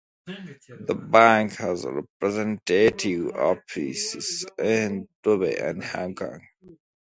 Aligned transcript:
The 0.25 0.95
bank 0.95 1.57
has 1.57 1.85
representative 1.85 3.35
offices 3.35 4.43
in 4.57 5.07
Dubai 5.23 5.63
and 5.63 5.83
Hong 5.83 6.15
Kong. 6.15 6.41